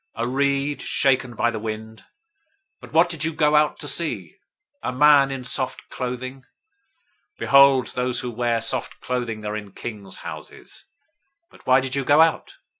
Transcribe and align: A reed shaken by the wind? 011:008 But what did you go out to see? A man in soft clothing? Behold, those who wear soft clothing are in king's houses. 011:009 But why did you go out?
A 0.15 0.27
reed 0.27 0.81
shaken 0.81 1.35
by 1.35 1.51
the 1.51 1.59
wind? 1.59 1.99
011:008 2.81 2.81
But 2.81 2.91
what 2.93 3.07
did 3.07 3.23
you 3.23 3.35
go 3.35 3.55
out 3.55 3.77
to 3.81 3.87
see? 3.87 4.35
A 4.81 4.91
man 4.91 5.29
in 5.29 5.43
soft 5.43 5.89
clothing? 5.91 6.43
Behold, 7.37 7.89
those 7.89 8.21
who 8.21 8.31
wear 8.31 8.63
soft 8.63 8.99
clothing 8.99 9.45
are 9.45 9.55
in 9.55 9.73
king's 9.73 10.17
houses. 10.25 10.85
011:009 11.49 11.49
But 11.51 11.67
why 11.67 11.81
did 11.81 11.93
you 11.93 12.03
go 12.03 12.19
out? 12.19 12.55